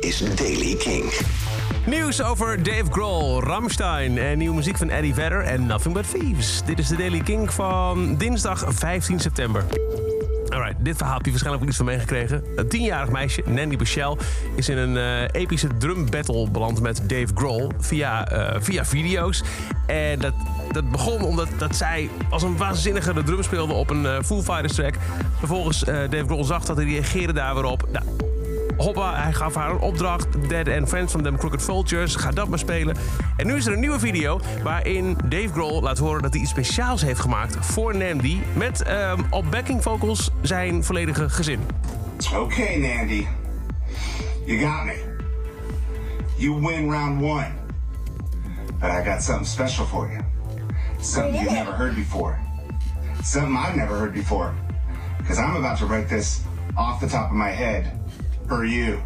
[0.00, 1.12] Is Daily King.
[1.86, 6.62] Nieuws over Dave Grohl, Ramstein en nieuwe muziek van Eddie Vedder en Nothing But Thieves.
[6.64, 9.64] Dit is de Daily King van dinsdag 15 september.
[10.48, 12.44] Alright, dit verhaal heb je waarschijnlijk ook iets van meegekregen.
[12.56, 14.16] Een tienjarig meisje, Nandy Bichelle,
[14.54, 19.42] is in een eh, epische drum battle beland met Dave Grohl via, eh, via video's.
[19.86, 20.34] En dat,
[20.72, 24.42] dat begon omdat dat zij als een waanzinnige de drum speelde op een uh, Foo
[24.42, 24.94] Fighters track.
[25.38, 27.88] Vervolgens Dave Grohl zag dat hij reageerde daar weer op.
[27.92, 28.04] Nou,
[28.78, 30.48] hoppa, hij gaf haar een opdracht.
[30.48, 32.16] Dead and Friends van Them Crooked Vultures.
[32.16, 32.96] Ga dat maar spelen.
[33.36, 36.50] En nu is er een nieuwe video waarin Dave Grohl laat horen dat hij iets
[36.50, 38.38] speciaals heeft gemaakt voor Nandy.
[38.54, 41.60] Met um, op backing vocals zijn volledige gezin.
[42.34, 43.26] Okay, Nandy.
[44.44, 45.16] You got me.
[46.36, 47.48] You win round one.
[48.80, 50.20] But I got something special for you.
[51.00, 52.38] Something you've never heard before.
[53.22, 54.52] Something I've never heard before.
[55.18, 56.40] Because I'm about to write this
[56.76, 57.97] off the top of my head
[58.48, 59.02] for you.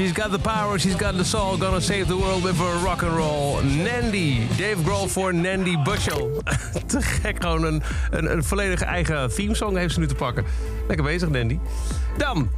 [0.00, 3.02] She's got the power, she's got the soul, gonna save the world with her rock
[3.02, 3.60] and roll.
[3.62, 6.42] Nandy, Dave Grohl voor Nandy Bushel.
[6.86, 10.44] te gek, gewoon een, een, een volledige eigen themesong heeft ze nu te pakken.
[10.86, 11.58] Lekker bezig, Nandy.
[12.16, 12.50] Dan,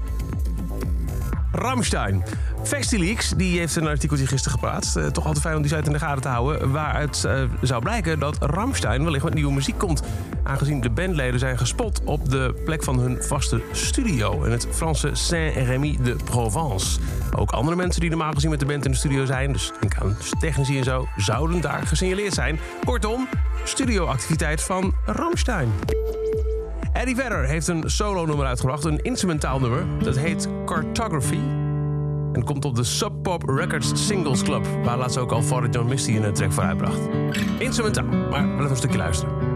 [1.52, 2.24] Ramstein.
[2.62, 4.96] Festileaks die heeft een artikeltje gisteren geplaatst.
[4.96, 6.70] Uh, toch altijd fijn om die site in de gaten te houden.
[6.70, 10.02] Waaruit uh, zou blijken dat Ramstein wellicht met nieuwe muziek komt.
[10.42, 14.42] Aangezien de bandleden zijn gespot op de plek van hun vaste studio.
[14.42, 17.00] In het Franse Saint-Rémy de Provence.
[17.36, 19.52] Ook andere mensen die normaal gezien met de band in de studio zijn.
[19.52, 21.08] Dus denk aan technici en zo.
[21.16, 22.58] Zouden daar gesignaleerd zijn.
[22.84, 23.28] Kortom,
[23.64, 25.72] studioactiviteit van Ramstein.
[26.92, 28.84] Eddie Vedder heeft een solo-nummer uitgebracht.
[28.84, 29.84] Een instrumentaal nummer.
[30.02, 31.40] Dat heet Cartography.
[32.32, 34.66] En komt op de Sub Pop Records Singles Club.
[34.84, 37.00] Waar laatst ook al Father John Misty een track voor uitbracht.
[37.58, 39.51] Instrumentaal, maar wel even een stukje luisteren.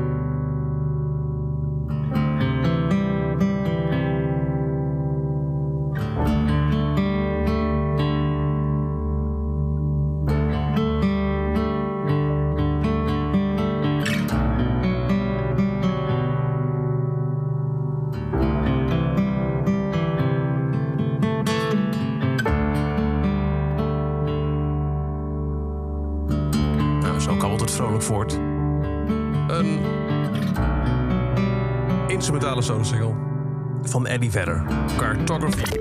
[29.49, 29.81] Een
[32.09, 33.25] instrumentale solo-single
[33.91, 34.63] van Eddie Vedder.
[34.97, 35.77] Cartography.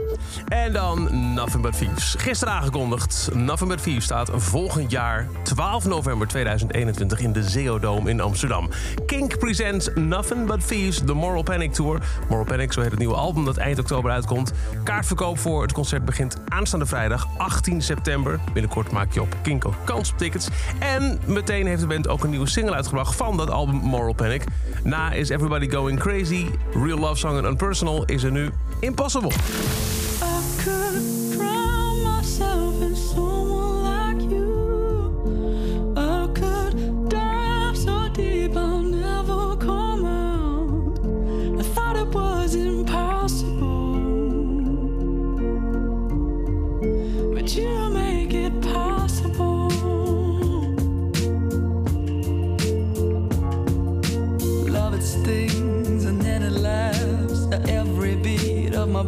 [0.47, 2.15] En dan Nothing But Thieves.
[2.17, 3.29] Gisteren aangekondigd.
[3.33, 8.69] Nothing But Thieves staat volgend jaar 12 november 2021 in de Zeo Dome in Amsterdam.
[9.05, 12.01] Kink presents Nothing But Thieves, The Moral Panic Tour.
[12.29, 14.51] Moral Panic, zo heet het nieuwe album dat eind oktober uitkomt.
[14.83, 18.39] Kaartverkoop voor het concert begint aanstaande vrijdag 18 september.
[18.53, 20.47] Binnenkort maak je op Kink ook kans op tickets.
[20.79, 24.43] En meteen heeft de band ook een nieuwe single uitgebracht van dat album Moral Panic.
[24.83, 28.49] Na is Everybody Going Crazy, Real Love Song en Unpersonal is er nu
[28.81, 29.31] Impossible.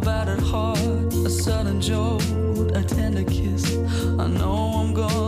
[0.08, 2.24] battered heart, a sudden jolt,
[2.74, 3.76] a tender kiss.
[4.18, 5.27] I know I'm gone.